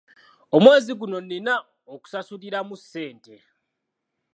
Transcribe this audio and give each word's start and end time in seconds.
Omwezi 0.55 0.91
guno 0.99 1.17
nnina 1.23 1.53
okusasuliramu 1.93 2.75
ssente. 2.81 3.35